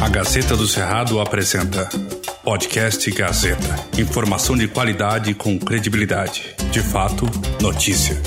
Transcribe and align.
A 0.00 0.08
Gazeta 0.08 0.56
do 0.56 0.66
Cerrado 0.66 1.20
apresenta 1.20 1.88
Podcast 2.42 3.10
Gazeta. 3.10 3.76
Informação 3.98 4.56
de 4.56 4.66
qualidade 4.68 5.34
com 5.34 5.58
credibilidade. 5.58 6.54
De 6.70 6.80
fato, 6.80 7.26
notícia. 7.60 8.20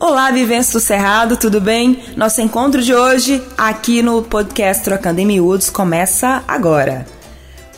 Olá, 0.00 0.30
vivência 0.30 0.72
do 0.72 0.80
Cerrado, 0.80 1.36
tudo 1.36 1.60
bem? 1.60 2.02
Nosso 2.16 2.40
encontro 2.40 2.82
de 2.82 2.94
hoje 2.94 3.42
aqui 3.56 4.02
no 4.02 4.22
podcast 4.22 4.82
Trocando 4.82 5.20
em 5.20 5.26
Miúdos 5.26 5.70
começa 5.70 6.42
agora. 6.48 7.06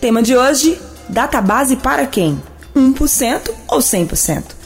Tema 0.00 0.22
de 0.22 0.36
hoje: 0.36 0.80
database 1.08 1.76
para 1.76 2.06
quem? 2.06 2.40
1% 2.74 3.50
ou 3.68 3.80
100%? 3.80 4.57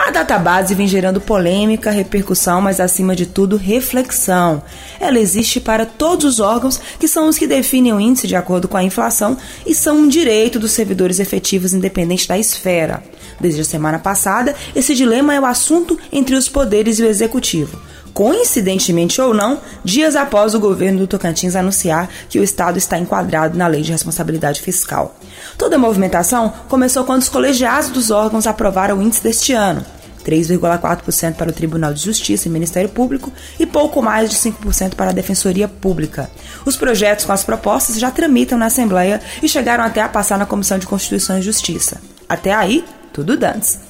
A 0.00 0.10
database 0.10 0.74
vem 0.74 0.88
gerando 0.88 1.20
polêmica, 1.20 1.90
repercussão, 1.90 2.62
mas 2.62 2.80
acima 2.80 3.14
de 3.14 3.26
tudo, 3.26 3.58
reflexão. 3.58 4.62
Ela 4.98 5.20
existe 5.20 5.60
para 5.60 5.84
todos 5.84 6.24
os 6.24 6.40
órgãos 6.40 6.80
que 6.98 7.06
são 7.06 7.28
os 7.28 7.36
que 7.36 7.46
definem 7.46 7.92
o 7.92 8.00
índice 8.00 8.26
de 8.26 8.34
acordo 8.34 8.66
com 8.66 8.78
a 8.78 8.82
inflação 8.82 9.36
e 9.66 9.74
são 9.74 9.98
um 9.98 10.08
direito 10.08 10.58
dos 10.58 10.72
servidores 10.72 11.20
efetivos 11.20 11.74
independente 11.74 12.26
da 12.26 12.38
esfera. 12.38 13.02
Desde 13.38 13.60
a 13.60 13.64
semana 13.64 13.98
passada, 13.98 14.56
esse 14.74 14.94
dilema 14.94 15.34
é 15.34 15.40
o 15.40 15.44
assunto 15.44 15.98
entre 16.10 16.34
os 16.34 16.48
poderes 16.48 16.98
e 16.98 17.02
o 17.02 17.06
executivo 17.06 17.78
coincidentemente 18.20 19.18
ou 19.18 19.32
não, 19.32 19.58
dias 19.82 20.14
após 20.14 20.54
o 20.54 20.60
governo 20.60 20.98
do 20.98 21.06
Tocantins 21.06 21.56
anunciar 21.56 22.06
que 22.28 22.38
o 22.38 22.44
Estado 22.44 22.76
está 22.76 22.98
enquadrado 22.98 23.56
na 23.56 23.66
Lei 23.66 23.80
de 23.80 23.92
Responsabilidade 23.92 24.60
Fiscal. 24.60 25.16
Toda 25.56 25.76
a 25.76 25.78
movimentação 25.78 26.52
começou 26.68 27.04
quando 27.04 27.22
os 27.22 27.30
colegiados 27.30 27.88
dos 27.88 28.10
órgãos 28.10 28.46
aprovaram 28.46 28.98
o 28.98 29.02
índice 29.02 29.22
deste 29.22 29.54
ano. 29.54 29.82
3,4% 30.22 31.32
para 31.32 31.48
o 31.48 31.52
Tribunal 31.54 31.94
de 31.94 32.02
Justiça 32.02 32.46
e 32.46 32.50
Ministério 32.50 32.90
Público 32.90 33.32
e 33.58 33.64
pouco 33.64 34.02
mais 34.02 34.28
de 34.28 34.36
5% 34.36 34.96
para 34.96 35.08
a 35.08 35.14
Defensoria 35.14 35.66
Pública. 35.66 36.30
Os 36.66 36.76
projetos 36.76 37.24
com 37.24 37.32
as 37.32 37.42
propostas 37.42 37.98
já 37.98 38.10
tramitam 38.10 38.58
na 38.58 38.66
Assembleia 38.66 39.18
e 39.42 39.48
chegaram 39.48 39.82
até 39.82 40.02
a 40.02 40.08
passar 40.10 40.36
na 40.36 40.44
Comissão 40.44 40.78
de 40.78 40.86
Constituição 40.86 41.38
e 41.38 41.42
Justiça. 41.42 41.98
Até 42.28 42.52
aí, 42.52 42.84
tudo 43.14 43.34
dantes. 43.34 43.80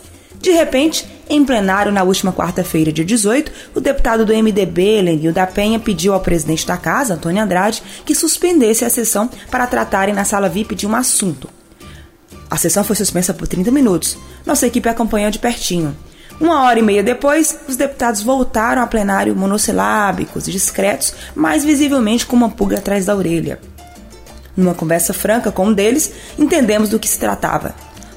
De 0.41 0.53
repente, 0.53 1.05
em 1.31 1.45
plenário 1.45 1.93
na 1.93 2.03
última 2.03 2.33
quarta-feira, 2.33 2.93
dia 2.93 3.05
18, 3.05 3.53
o 3.73 3.81
deputado 3.81 4.27
do 4.27 4.35
MDB, 4.35 5.01
Lenil 5.01 5.33
da 5.33 5.47
Penha, 5.47 5.79
pediu 5.79 6.13
ao 6.13 6.21
presidente 6.21 6.67
da 6.67 6.77
casa, 6.77 7.15
Antônio 7.15 7.41
Andrade, 7.41 7.81
que 8.05 8.17
suspendesse 8.17 8.85
a 8.85 8.91
sessão 8.91 9.31
para 9.49 9.67
tratarem 9.69 10.13
na 10.13 10.25
sala 10.25 10.49
VIP 10.49 10.75
de 10.75 10.89
um 10.89 10.95
assunto. 10.95 11.49
A 12.51 12.57
sessão 12.57 12.83
foi 12.83 12.97
suspensa 12.97 13.33
por 13.33 13.47
30 13.47 13.71
minutos. 13.71 14.19
Nossa 14.45 14.67
equipe 14.67 14.89
acompanhou 14.89 15.31
de 15.31 15.39
pertinho. 15.39 15.97
Uma 16.41 16.65
hora 16.65 16.81
e 16.81 16.83
meia 16.83 17.03
depois, 17.03 17.57
os 17.69 17.77
deputados 17.77 18.23
voltaram 18.23 18.83
ao 18.83 18.89
plenário 18.89 19.37
monossilábicos 19.37 20.47
discretos, 20.47 21.15
mais 21.33 21.65
visivelmente 21.65 22.27
com 22.27 22.35
uma 22.35 22.51
pulga 22.51 22.79
atrás 22.79 23.07
da 23.07 23.15
orelha. 23.15 23.61
Numa 24.57 24.75
conversa 24.75 25.13
franca 25.13 25.53
com 25.53 25.67
um 25.67 25.73
deles, 25.73 26.13
entendemos 26.37 26.89
do 26.89 26.99
que 26.99 27.09
se 27.09 27.21
tratava. 27.21 27.73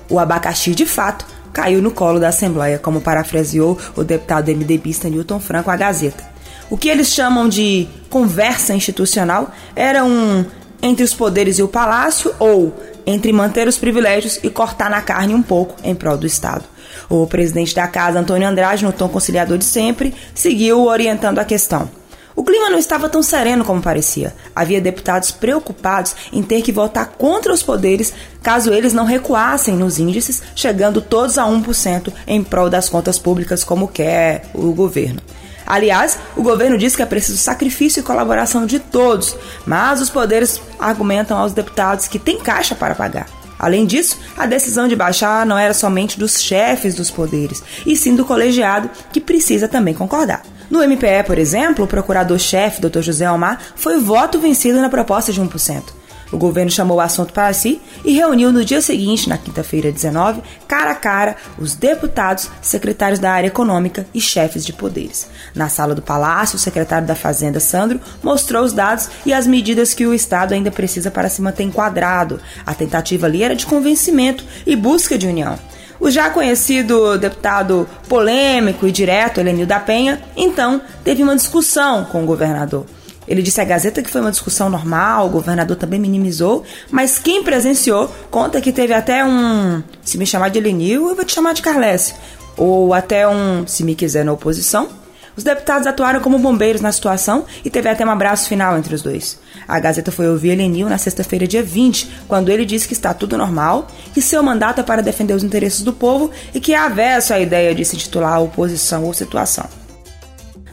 O 0.09 0.17
abacaxi, 0.17 0.73
de 0.73 0.85
fato, 0.85 1.25
caiu 1.53 1.81
no 1.81 1.91
colo 1.91 2.19
da 2.19 2.29
Assembleia, 2.29 2.79
como 2.79 2.99
parafraseou 2.99 3.77
o 3.95 4.03
deputado 4.03 4.49
MDBista 4.49 5.07
Newton 5.07 5.39
Franco 5.39 5.69
à 5.69 5.77
Gazeta. 5.77 6.23
O 6.69 6.75
que 6.75 6.89
eles 6.89 7.09
chamam 7.09 7.47
de 7.47 7.87
conversa 8.09 8.73
institucional 8.73 9.51
era 9.75 10.03
um 10.03 10.43
entre 10.81 11.03
os 11.03 11.13
poderes 11.13 11.59
e 11.59 11.63
o 11.63 11.67
palácio 11.67 12.33
ou 12.39 12.73
entre 13.05 13.31
manter 13.31 13.67
os 13.67 13.77
privilégios 13.77 14.39
e 14.43 14.49
cortar 14.49 14.89
na 14.89 15.01
carne 15.01 15.33
um 15.33 15.41
pouco 15.41 15.75
em 15.83 15.95
prol 15.95 16.17
do 16.17 16.25
Estado. 16.25 16.65
O 17.09 17.27
presidente 17.27 17.75
da 17.75 17.87
casa, 17.87 18.19
Antônio 18.19 18.47
Andrade, 18.47 18.83
no 18.83 18.91
tom 18.91 19.07
conciliador 19.07 19.57
de 19.57 19.65
sempre, 19.65 20.13
seguiu 20.33 20.85
orientando 20.85 21.39
a 21.39 21.45
questão. 21.45 21.89
O 22.35 22.43
clima 22.43 22.69
não 22.69 22.77
estava 22.77 23.09
tão 23.09 23.21
sereno 23.21 23.63
como 23.63 23.81
parecia. 23.81 24.35
Havia 24.55 24.81
deputados 24.81 25.31
preocupados 25.31 26.15
em 26.31 26.41
ter 26.41 26.61
que 26.61 26.71
votar 26.71 27.13
contra 27.17 27.53
os 27.53 27.61
poderes 27.61 28.13
caso 28.41 28.73
eles 28.73 28.93
não 28.93 29.05
recuassem 29.05 29.75
nos 29.75 29.99
índices, 29.99 30.41
chegando 30.55 31.01
todos 31.01 31.37
a 31.37 31.45
1% 31.45 32.11
em 32.27 32.43
prol 32.43 32.69
das 32.69 32.89
contas 32.89 33.19
públicas, 33.19 33.63
como 33.63 33.87
quer 33.87 34.45
o 34.53 34.73
governo. 34.73 35.21
Aliás, 35.65 36.19
o 36.35 36.43
governo 36.43 36.77
diz 36.77 36.95
que 36.95 37.01
é 37.01 37.05
preciso 37.05 37.37
sacrifício 37.37 38.01
e 38.01 38.03
colaboração 38.03 38.65
de 38.65 38.79
todos, 38.79 39.37
mas 39.65 40.01
os 40.01 40.09
poderes 40.09 40.61
argumentam 40.77 41.37
aos 41.37 41.53
deputados 41.53 42.07
que 42.07 42.19
tem 42.19 42.37
caixa 42.37 42.75
para 42.75 42.95
pagar. 42.95 43.27
Além 43.57 43.85
disso, 43.85 44.19
a 44.37 44.45
decisão 44.45 44.89
de 44.89 44.95
baixar 44.95 45.45
não 45.45 45.57
era 45.57 45.73
somente 45.73 46.19
dos 46.19 46.41
chefes 46.41 46.95
dos 46.95 47.09
poderes, 47.09 47.63
e 47.85 47.95
sim 47.95 48.13
do 48.13 48.25
colegiado, 48.25 48.89
que 49.11 49.21
precisa 49.21 49.69
também 49.69 49.93
concordar. 49.93 50.43
No 50.73 50.81
MPE, 50.81 51.23
por 51.27 51.37
exemplo, 51.37 51.85
o 51.85 51.87
procurador-chefe, 51.87 52.81
Dr. 52.81 53.01
José 53.01 53.25
Almar, 53.25 53.59
foi 53.75 53.99
voto 53.99 54.39
vencido 54.39 54.81
na 54.81 54.89
proposta 54.89 55.31
de 55.31 55.39
1%. 55.39 55.83
O 56.31 56.37
governo 56.39 56.71
chamou 56.71 56.97
o 56.97 56.99
assunto 56.99 57.31
para 57.31 57.53
si 57.53 57.79
e 58.03 58.13
reuniu 58.13 58.51
no 58.51 58.65
dia 58.65 58.81
seguinte, 58.81 59.29
na 59.29 59.37
quinta-feira 59.37 59.91
19, 59.91 60.41
cara 60.67 60.89
a 60.89 60.95
cara, 60.95 61.35
os 61.59 61.75
deputados, 61.75 62.49
secretários 62.59 63.19
da 63.19 63.31
área 63.31 63.49
econômica 63.49 64.07
e 64.15 64.19
chefes 64.19 64.65
de 64.65 64.73
poderes. 64.73 65.29
Na 65.53 65.69
sala 65.69 65.93
do 65.93 66.01
Palácio, 66.01 66.55
o 66.55 66.59
secretário 66.59 67.05
da 67.05 67.13
Fazenda, 67.13 67.59
Sandro, 67.59 68.01
mostrou 68.23 68.63
os 68.63 68.73
dados 68.73 69.09
e 69.27 69.31
as 69.31 69.45
medidas 69.45 69.93
que 69.93 70.07
o 70.07 70.13
Estado 70.13 70.55
ainda 70.55 70.71
precisa 70.71 71.11
para 71.11 71.29
se 71.29 71.39
manter 71.39 71.61
enquadrado. 71.61 72.41
A 72.65 72.73
tentativa 72.73 73.27
ali 73.27 73.43
era 73.43 73.55
de 73.55 73.67
convencimento 73.67 74.43
e 74.65 74.75
busca 74.75 75.19
de 75.19 75.27
união. 75.27 75.55
O 75.99 76.09
já 76.09 76.29
conhecido 76.29 77.17
deputado 77.17 77.87
polêmico 78.07 78.87
e 78.87 78.91
direto, 78.91 79.39
Helenil 79.39 79.65
da 79.65 79.79
Penha, 79.79 80.21
então 80.35 80.81
teve 81.03 81.23
uma 81.23 81.35
discussão 81.35 82.05
com 82.05 82.23
o 82.23 82.25
governador. 82.25 82.85
Ele 83.27 83.41
disse 83.41 83.61
à 83.61 83.63
Gazeta 83.63 84.01
que 84.01 84.09
foi 84.09 84.21
uma 84.21 84.31
discussão 84.31 84.69
normal, 84.69 85.27
o 85.27 85.29
governador 85.29 85.77
também 85.77 85.99
minimizou, 85.99 86.63
mas 86.91 87.17
quem 87.17 87.43
presenciou 87.43 88.11
conta 88.29 88.59
que 88.59 88.71
teve 88.71 88.93
até 88.93 89.23
um. 89.23 89.81
Se 90.01 90.17
me 90.17 90.25
chamar 90.25 90.49
de 90.49 90.59
Elenil, 90.59 91.07
eu 91.07 91.15
vou 91.15 91.23
te 91.23 91.33
chamar 91.33 91.53
de 91.53 91.61
Carles. 91.61 92.13
Ou 92.57 92.93
até 92.93 93.27
um, 93.27 93.65
se 93.65 93.83
me 93.83 93.95
quiser 93.95 94.25
na 94.25 94.33
oposição, 94.33 94.89
os 95.35 95.43
deputados 95.43 95.87
atuaram 95.87 96.19
como 96.19 96.37
bombeiros 96.39 96.81
na 96.81 96.91
situação 96.91 97.45
e 97.63 97.69
teve 97.69 97.89
até 97.89 98.05
um 98.05 98.11
abraço 98.11 98.47
final 98.47 98.77
entre 98.77 98.93
os 98.93 99.01
dois. 99.01 99.39
A 99.67 99.79
Gazeta 99.79 100.11
foi 100.11 100.27
ouvir 100.27 100.49
Elenil 100.49 100.89
na 100.89 100.97
sexta-feira, 100.97 101.47
dia 101.47 101.63
20, 101.63 102.23
quando 102.27 102.49
ele 102.49 102.65
disse 102.65 102.87
que 102.87 102.93
está 102.93 103.13
tudo 103.13 103.37
normal, 103.37 103.87
que 104.13 104.21
seu 104.21 104.43
mandato 104.43 104.81
é 104.81 104.83
para 104.83 105.01
defender 105.01 105.33
os 105.33 105.43
interesses 105.43 105.81
do 105.81 105.93
povo 105.93 106.31
e 106.53 106.59
que 106.59 106.73
é 106.73 106.77
avesso 106.77 107.33
à 107.33 107.39
ideia 107.39 107.73
de 107.73 107.83
se 107.83 107.97
titular 107.97 108.41
oposição 108.41 109.05
ou 109.05 109.13
situação. 109.13 109.65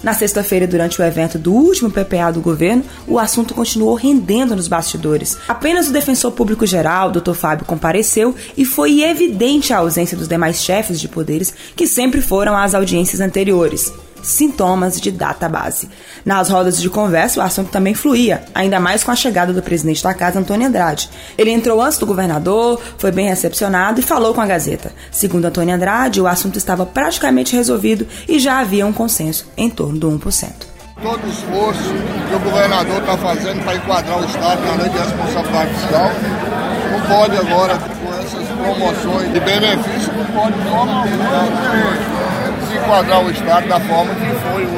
Na 0.02 0.14
sexta-feira, 0.14 0.66
durante 0.66 1.00
o 1.00 1.04
evento 1.04 1.38
do 1.38 1.52
último 1.52 1.90
PPA 1.90 2.32
do 2.32 2.40
governo, 2.40 2.82
o 3.06 3.18
assunto 3.18 3.52
continuou 3.52 3.94
rendendo 3.94 4.56
nos 4.56 4.66
bastidores. 4.66 5.36
Apenas 5.46 5.88
o 5.88 5.92
defensor 5.92 6.32
público 6.32 6.64
geral, 6.64 7.10
Dr. 7.10 7.34
Fábio, 7.34 7.66
compareceu 7.66 8.34
e 8.56 8.64
foi 8.64 9.02
evidente 9.02 9.74
a 9.74 9.78
ausência 9.78 10.16
dos 10.16 10.26
demais 10.26 10.62
chefes 10.62 10.98
de 10.98 11.06
poderes 11.06 11.52
que 11.76 11.86
sempre 11.86 12.22
foram 12.22 12.56
às 12.56 12.74
audiências 12.74 13.20
anteriores 13.20 13.92
sintomas 14.22 15.00
de 15.00 15.10
database. 15.10 15.88
Nas 16.24 16.48
rodas 16.48 16.80
de 16.80 16.88
conversa, 16.90 17.40
o 17.40 17.42
assunto 17.42 17.70
também 17.70 17.94
fluía, 17.94 18.42
ainda 18.54 18.80
mais 18.80 19.02
com 19.02 19.10
a 19.10 19.16
chegada 19.16 19.52
do 19.52 19.62
presidente 19.62 20.02
da 20.02 20.14
casa, 20.14 20.38
Antônio 20.38 20.66
Andrade. 20.66 21.10
Ele 21.36 21.50
entrou 21.50 21.80
antes 21.80 21.98
do 21.98 22.06
governador, 22.06 22.80
foi 22.98 23.10
bem 23.10 23.26
recepcionado 23.26 24.00
e 24.00 24.02
falou 24.02 24.34
com 24.34 24.40
a 24.40 24.46
Gazeta. 24.46 24.92
Segundo 25.10 25.46
Antônio 25.46 25.74
Andrade, 25.74 26.20
o 26.20 26.26
assunto 26.26 26.56
estava 26.56 26.86
praticamente 26.86 27.56
resolvido 27.56 28.06
e 28.28 28.38
já 28.38 28.60
havia 28.60 28.86
um 28.86 28.92
consenso 28.92 29.46
em 29.56 29.70
torno 29.70 29.98
do 29.98 30.10
1%. 30.10 30.70
Todo 31.02 31.26
o 31.26 31.30
esforço 31.30 31.94
que 32.28 32.34
o 32.34 32.38
governador 32.40 33.00
está 33.00 33.16
fazendo 33.16 33.64
para 33.64 33.74
enquadrar 33.74 34.20
o 34.20 34.24
Estado 34.24 34.60
na 34.66 34.74
lei 34.74 34.90
de 34.90 34.98
responsabilidade 34.98 35.74
fiscal 35.74 36.10
não 36.90 37.00
pode 37.02 37.36
agora, 37.36 37.78
com 37.78 38.14
essas 38.14 38.48
promoções 38.48 39.32
de 39.32 39.40
benefício, 39.40 40.12
não 40.12 40.26
pode 40.26 40.54
se 40.56 42.29
enquadrar 42.76 43.24
o 43.24 43.30
Estado 43.30 43.68
da 43.68 43.80
forma 43.80 44.14
que 44.14 44.26
foi. 44.26 44.68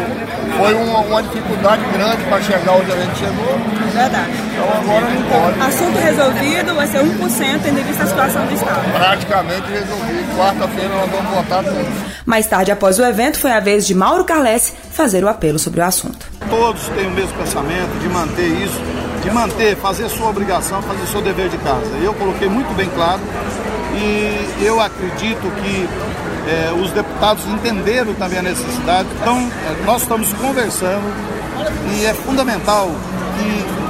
Foi 0.56 0.74
uma, 0.74 0.98
uma 1.00 1.22
dificuldade 1.22 1.82
grande 1.92 2.22
para 2.24 2.42
chegar 2.42 2.72
onde 2.72 2.92
a 2.92 2.96
gente 2.96 3.18
chegou. 3.18 3.58
Verdade. 3.92 4.32
Então 4.52 4.68
agora 4.68 5.10
não 5.10 5.22
pode. 5.22 5.60
Assunto 5.60 5.98
resolvido 5.98 6.74
vai 6.74 6.86
ser 6.86 6.98
1% 6.98 7.60
tendo 7.62 7.86
vista 7.86 8.04
a 8.04 8.06
situação 8.06 8.46
do 8.46 8.54
Estado. 8.54 8.92
Praticamente 8.92 9.70
resolvido. 9.70 10.36
Quarta-feira 10.36 10.88
nós 10.88 11.10
vamos 11.10 11.30
votar 11.34 11.64
tudo. 11.64 12.12
Mais 12.24 12.46
tarde, 12.46 12.70
após 12.70 12.98
o 12.98 13.04
evento, 13.04 13.38
foi 13.38 13.52
a 13.52 13.60
vez 13.60 13.86
de 13.86 13.94
Mauro 13.94 14.24
Carlesse 14.24 14.72
fazer 14.90 15.24
o 15.24 15.28
apelo 15.28 15.58
sobre 15.58 15.80
o 15.80 15.84
assunto. 15.84 16.26
Todos 16.48 16.88
têm 16.90 17.06
o 17.06 17.10
mesmo 17.10 17.36
pensamento 17.36 17.98
de 18.00 18.08
manter 18.08 18.46
isso, 18.62 18.80
de 19.22 19.30
manter, 19.30 19.76
fazer 19.76 20.08
sua 20.08 20.28
obrigação, 20.28 20.82
fazer 20.82 21.06
seu 21.06 21.20
dever 21.20 21.48
de 21.48 21.58
casa. 21.58 21.90
Eu 22.02 22.14
coloquei 22.14 22.48
muito 22.48 22.74
bem 22.74 22.88
claro 22.90 23.20
e 23.94 24.64
eu 24.64 24.80
acredito 24.80 25.50
que 25.62 25.88
é, 26.46 26.72
os 26.72 26.90
deputados 26.90 27.44
entenderam 27.46 28.14
também 28.14 28.38
a 28.38 28.42
necessidade. 28.42 29.08
Então, 29.20 29.38
é, 29.38 29.84
nós 29.84 30.02
estamos 30.02 30.32
conversando 30.34 31.04
e 31.94 32.06
é 32.06 32.14
fundamental 32.14 32.90
que 33.38 33.82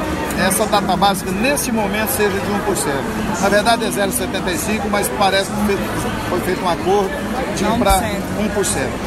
essa 0.42 0.66
data 0.66 0.96
básica 0.96 1.30
nesse 1.30 1.70
momento 1.70 2.08
seja 2.10 2.30
de 2.30 2.36
1%. 2.36 3.40
Na 3.40 3.48
verdade 3.48 3.84
é 3.84 3.88
0,75%, 3.88 4.82
mas 4.90 5.08
parece 5.18 5.50
que 5.50 5.78
foi 6.28 6.40
feito 6.40 6.64
um 6.64 6.68
acordo 6.68 7.10
de 7.56 7.64
para 7.78 8.00
1%. 8.00 8.08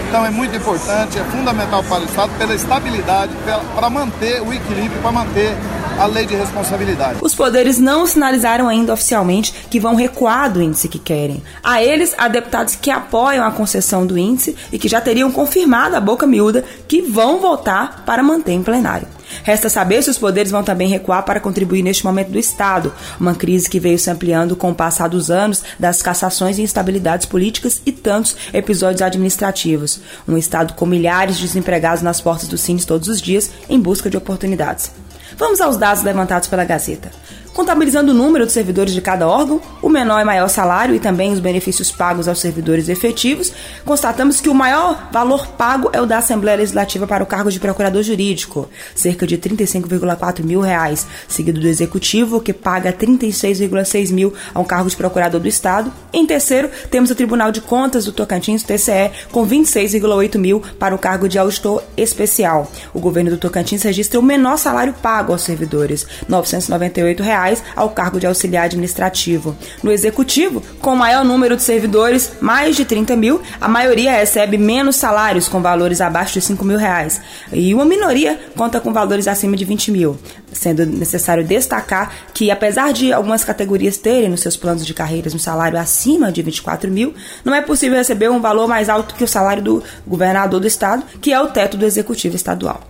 Então 0.08 0.26
é 0.26 0.30
muito 0.30 0.56
importante, 0.56 1.20
é 1.20 1.24
fundamental 1.26 1.84
para 1.84 2.02
o 2.02 2.06
Estado 2.06 2.32
pela 2.38 2.56
estabilidade, 2.56 3.34
para 3.76 3.90
manter 3.90 4.42
o 4.42 4.54
equilíbrio, 4.54 5.02
para 5.02 5.12
manter 5.12 5.56
a 5.98 6.06
lei 6.08 6.26
de 6.26 6.36
responsabilidade. 6.36 7.20
Os 7.22 7.34
poderes 7.34 7.80
não 7.80 8.06
sinalizaram 8.06 8.68
ainda 8.68 8.94
oficialmente 8.94 9.54
que 9.70 9.80
vão 9.80 9.96
recuar 9.96 10.52
do 10.52 10.62
índice 10.62 10.90
que 10.90 11.00
querem. 11.00 11.42
A 11.64 11.82
eles, 11.82 12.14
há 12.18 12.28
deputados 12.28 12.76
que 12.76 12.92
apoiam 12.92 13.46
a 13.46 13.52
concessão 13.52 14.06
do 14.06 14.18
índice 14.18 14.56
e 14.72 14.78
que 14.78 14.88
já 14.88 15.00
teriam 15.00 15.32
confirmado 15.32 15.96
a 15.96 16.02
boca 16.02 16.28
miúda 16.28 16.66
que 16.88 17.02
vão 17.02 17.40
votar 17.40 18.04
para 18.06 18.22
manter 18.22 18.54
em 18.54 18.64
plenário. 18.64 19.08
Resta 19.46 19.70
saber 19.70 20.02
se 20.02 20.10
os 20.10 20.18
poderes 20.18 20.52
vão 20.52 20.64
também 20.64 20.90
recuar 20.90 21.24
para 21.24 21.40
contribuir 21.40 21.84
neste 21.84 22.04
momento 22.04 22.32
do 22.32 22.40
Estado, 22.40 22.92
uma 23.20 23.36
crise 23.36 23.70
que 23.70 23.80
veio 23.80 24.00
se 24.00 24.10
ampliando 24.10 24.56
com 24.56 24.72
o 24.72 24.76
passar 24.76 25.08
dos 25.08 25.30
anos 25.30 25.62
das 25.80 26.02
cassações 26.02 26.58
e 26.58 26.64
instabilidades 26.64 27.28
políticas 27.28 27.80
e 27.86 27.92
tantos 27.92 28.36
episódios 28.52 29.04
administrativos. 29.04 30.02
Um 30.28 30.36
Estado 30.36 30.74
com 30.74 30.88
milhares 30.88 31.38
de 31.38 31.44
desempregados 31.44 32.02
nas 32.02 32.20
portas 32.20 32.48
do 32.48 32.58
Cines 32.58 32.86
todos 32.86 33.08
os 33.08 33.22
dias 33.22 33.52
em 33.70 33.80
busca 33.80 34.10
de 34.10 34.18
oportunidades. 34.18 34.92
Vamos 35.38 35.62
aos 35.62 35.78
dados 35.78 36.04
levantados 36.04 36.48
pela 36.48 36.66
Gazeta. 36.66 37.12
Contabilizando 37.56 38.12
o 38.12 38.14
número 38.14 38.46
de 38.46 38.52
servidores 38.52 38.94
de 38.94 39.00
cada 39.00 39.26
órgão, 39.30 39.62
o 39.82 39.88
menor 39.88 40.20
e 40.20 40.26
maior 40.26 40.50
salário 40.50 40.94
e 40.94 41.00
também 41.00 41.32
os 41.32 41.40
benefícios 41.40 41.90
pagos 41.90 42.28
aos 42.28 42.42
servidores 42.42 42.90
efetivos, 42.90 43.54
constatamos 43.86 44.42
que 44.42 44.50
o 44.50 44.54
maior 44.54 45.08
valor 45.10 45.48
pago 45.48 45.90
é 45.94 46.02
o 46.02 46.06
da 46.06 46.18
Assembleia 46.18 46.58
Legislativa 46.58 47.08
para 47.08 47.24
o 47.24 47.26
cargo 47.26 47.50
de 47.50 47.58
procurador 47.58 48.04
jurídico, 48.04 48.70
cerca 48.94 49.26
de 49.26 49.38
35,4 49.38 50.44
mil 50.44 50.60
reais, 50.60 51.08
seguido 51.30 51.62
do 51.62 51.68
Executivo, 51.70 52.42
que 52.42 52.52
paga 52.52 52.92
36,6 52.92 54.12
mil 54.12 54.34
ao 54.54 54.66
cargo 54.66 54.90
de 54.90 54.98
procurador 54.98 55.40
do 55.40 55.48
Estado. 55.48 55.94
Em 56.12 56.26
terceiro, 56.26 56.70
temos 56.92 57.10
o 57.10 57.16
Tribunal 57.16 57.54
de 57.54 57.62
Contas 57.62 58.04
do 58.04 58.12
Tocantins, 58.12 58.64
TCE, 58.64 59.12
com 59.32 59.48
26,8 59.48 60.38
mil 60.38 60.62
para 60.78 60.94
o 60.94 61.00
cargo 61.00 61.30
de 61.30 61.40
auditor 61.40 61.82
especial. 61.96 62.70
O 62.94 63.00
governo 63.00 63.30
do 63.30 63.38
Tocantins 63.38 63.84
registra 63.84 64.20
o 64.20 64.24
menor 64.24 64.58
salário 64.58 64.94
pago 65.02 65.32
aos 65.32 65.44
servidores, 65.44 66.06
998 66.28 67.24
reais 67.24 67.45
ao 67.76 67.90
cargo 67.90 68.20
de 68.20 68.28
auxiliar 68.28 68.66
administrativo. 68.66 69.56
No 69.84 69.92
executivo, 69.92 70.64
com 70.80 70.96
maior 70.96 71.24
número 71.24 71.56
de 71.56 71.64
servidores, 71.64 72.34
mais 72.42 72.76
de 72.76 72.86
30 72.86 73.16
mil, 73.16 73.42
a 73.60 73.68
maioria 73.68 74.12
recebe 74.12 74.58
menos 74.58 74.96
salários, 74.96 75.48
com 75.48 75.62
valores 75.62 76.02
abaixo 76.02 76.34
de 76.34 76.42
5 76.42 76.64
mil 76.66 76.78
reais. 76.78 77.22
E 77.52 77.74
uma 77.74 77.86
minoria 77.86 78.40
conta 78.56 78.80
com 78.80 78.94
valores 78.94 79.28
acima 79.28 79.56
de 79.56 79.66
20 79.66 79.92
mil. 79.92 80.18
Sendo 80.52 80.86
necessário 80.86 81.44
destacar 81.44 82.14
que, 82.34 82.50
apesar 82.50 82.94
de 82.94 83.12
algumas 83.12 83.44
categorias 83.44 83.98
terem 83.98 84.30
nos 84.30 84.42
seus 84.42 84.56
planos 84.56 84.86
de 84.86 84.94
carreiras 84.94 85.34
um 85.34 85.40
salário 85.40 85.78
acima 85.78 86.32
de 86.32 86.42
24 86.42 86.90
mil, 86.90 87.14
não 87.44 87.54
é 87.54 87.62
possível 87.62 87.98
receber 87.98 88.30
um 88.30 88.40
valor 88.40 88.68
mais 88.68 88.88
alto 88.88 89.16
que 89.16 89.24
o 89.24 89.28
salário 89.28 89.62
do 89.62 89.84
governador 90.08 90.60
do 90.60 90.68
estado, 90.68 91.04
que 91.22 91.34
é 91.34 91.40
o 91.40 91.48
teto 91.48 91.78
do 91.78 91.86
executivo 91.86 92.36
estadual. 92.36 92.82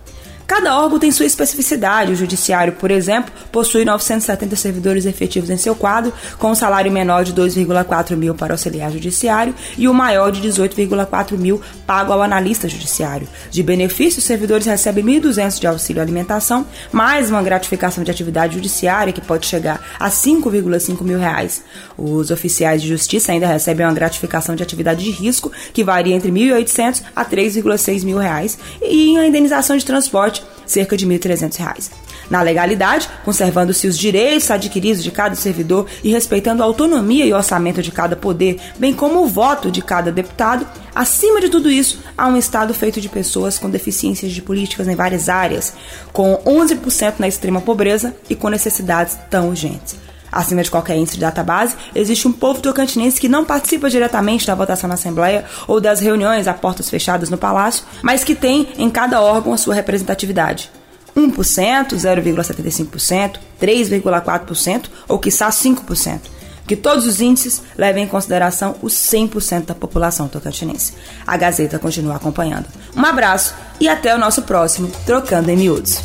Cada 0.46 0.78
órgão 0.80 0.98
tem 0.98 1.10
sua 1.10 1.26
especificidade. 1.26 2.12
O 2.12 2.16
Judiciário, 2.16 2.72
por 2.74 2.90
exemplo, 2.90 3.32
possui 3.50 3.84
970 3.84 4.54
servidores 4.54 5.04
efetivos 5.04 5.50
em 5.50 5.56
seu 5.56 5.74
quadro, 5.74 6.12
com 6.38 6.50
um 6.50 6.54
salário 6.54 6.90
menor 6.92 7.24
de 7.24 7.32
2,4 7.32 8.16
mil 8.16 8.34
para 8.34 8.54
auxiliar 8.54 8.92
judiciário 8.92 9.54
e 9.76 9.88
o 9.88 9.94
maior 9.94 10.30
de 10.30 10.40
18,4 10.48 11.36
mil 11.36 11.60
pago 11.84 12.12
ao 12.12 12.22
analista 12.22 12.68
judiciário. 12.68 13.28
De 13.50 13.62
benefício, 13.62 14.18
os 14.18 14.24
servidores 14.24 14.66
recebem 14.66 15.04
1.200 15.04 15.58
de 15.58 15.66
auxílio 15.66 16.00
alimentação, 16.00 16.64
mais 16.92 17.28
uma 17.28 17.42
gratificação 17.42 18.04
de 18.04 18.10
atividade 18.10 18.54
judiciária 18.54 19.12
que 19.12 19.20
pode 19.20 19.46
chegar 19.46 19.80
a 19.98 20.08
5,5 20.08 21.02
mil 21.02 21.18
reais. 21.18 21.64
Os 21.98 22.30
oficiais 22.30 22.82
de 22.82 22.88
justiça 22.88 23.32
ainda 23.32 23.46
recebem 23.46 23.84
uma 23.84 23.92
gratificação 23.92 24.54
de 24.54 24.62
atividade 24.62 25.04
de 25.04 25.10
risco 25.10 25.50
que 25.72 25.82
varia 25.82 26.14
entre 26.14 26.30
1.800 26.30 27.02
a 27.14 27.24
3,6 27.24 28.04
mil 28.04 28.18
reais 28.18 28.58
e 28.80 29.10
uma 29.12 29.26
indenização 29.26 29.76
de 29.76 29.84
transporte 29.84 30.35
cerca 30.66 30.96
de 30.96 31.06
R$ 31.06 31.18
1.300. 31.18 31.90
Na 32.28 32.42
legalidade, 32.42 33.08
conservando-se 33.24 33.86
os 33.86 33.96
direitos 33.96 34.50
adquiridos 34.50 35.02
de 35.02 35.10
cada 35.10 35.36
servidor 35.36 35.86
e 36.02 36.10
respeitando 36.10 36.62
a 36.62 36.66
autonomia 36.66 37.24
e 37.24 37.32
orçamento 37.32 37.80
de 37.80 37.92
cada 37.92 38.16
poder, 38.16 38.58
bem 38.78 38.92
como 38.92 39.22
o 39.22 39.28
voto 39.28 39.70
de 39.70 39.80
cada 39.80 40.10
deputado, 40.10 40.66
acima 40.94 41.40
de 41.40 41.48
tudo 41.48 41.70
isso, 41.70 42.00
há 42.18 42.26
um 42.26 42.36
Estado 42.36 42.74
feito 42.74 43.00
de 43.00 43.08
pessoas 43.08 43.58
com 43.58 43.70
deficiências 43.70 44.32
de 44.32 44.42
políticas 44.42 44.88
em 44.88 44.96
várias 44.96 45.28
áreas, 45.28 45.72
com 46.12 46.36
11% 46.44 47.14
na 47.18 47.28
extrema 47.28 47.60
pobreza 47.60 48.14
e 48.28 48.34
com 48.34 48.48
necessidades 48.48 49.16
tão 49.30 49.48
urgentes. 49.48 50.05
Acima 50.36 50.62
de 50.62 50.70
qualquer 50.70 50.98
índice 50.98 51.14
de 51.14 51.22
database, 51.22 51.74
existe 51.94 52.28
um 52.28 52.32
povo 52.32 52.60
tocantinense 52.60 53.18
que 53.18 53.26
não 53.26 53.42
participa 53.42 53.88
diretamente 53.88 54.46
da 54.46 54.54
votação 54.54 54.86
na 54.86 54.92
Assembleia 54.92 55.46
ou 55.66 55.80
das 55.80 55.98
reuniões 55.98 56.46
a 56.46 56.52
portas 56.52 56.90
fechadas 56.90 57.30
no 57.30 57.38
Palácio, 57.38 57.86
mas 58.02 58.22
que 58.22 58.34
tem 58.34 58.68
em 58.76 58.90
cada 58.90 59.22
órgão 59.22 59.54
a 59.54 59.56
sua 59.56 59.74
representatividade. 59.74 60.70
1%, 61.16 61.94
0,75%, 61.94 63.38
3,4% 63.58 64.90
ou 65.08 65.18
quiçá 65.18 65.48
5%. 65.48 66.20
Que 66.66 66.76
todos 66.76 67.06
os 67.06 67.22
índices 67.22 67.62
levem 67.74 68.04
em 68.04 68.08
consideração 68.08 68.76
os 68.82 68.92
100% 68.92 69.64
da 69.64 69.74
população 69.74 70.28
tocantinense. 70.28 70.92
A 71.26 71.34
Gazeta 71.38 71.78
continua 71.78 72.16
acompanhando. 72.16 72.66
Um 72.94 73.06
abraço 73.06 73.54
e 73.80 73.88
até 73.88 74.14
o 74.14 74.18
nosso 74.18 74.42
próximo 74.42 74.92
Trocando 75.06 75.50
em 75.50 75.56
Miúdos. 75.56 76.02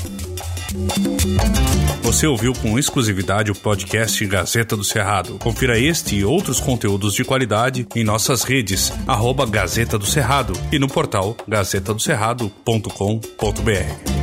Você 2.01 2.25
ouviu 2.25 2.53
com 2.53 2.79
exclusividade 2.79 3.51
o 3.51 3.55
podcast 3.55 4.25
Gazeta 4.25 4.75
do 4.75 4.83
Cerrado. 4.83 5.37
Confira 5.37 5.77
este 5.77 6.15
e 6.15 6.25
outros 6.25 6.59
conteúdos 6.59 7.13
de 7.13 7.23
qualidade 7.23 7.87
em 7.95 8.03
nossas 8.03 8.41
redes, 8.43 8.91
arroba 9.07 9.45
Gazeta 9.45 9.99
do 9.99 10.05
Cerrado 10.05 10.53
e 10.71 10.79
no 10.79 10.87
portal 10.87 11.37
gazetadocerrado.com.br. 11.47 14.20